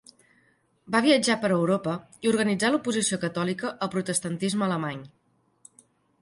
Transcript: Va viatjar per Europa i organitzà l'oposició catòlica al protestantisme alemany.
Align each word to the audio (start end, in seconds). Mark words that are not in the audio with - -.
Va 0.93 1.01
viatjar 1.05 1.35
per 1.43 1.51
Europa 1.57 1.93
i 2.27 2.29
organitzà 2.31 2.71
l'oposició 2.77 3.21
catòlica 3.27 3.73
al 3.87 3.93
protestantisme 3.97 4.67
alemany. 4.71 5.05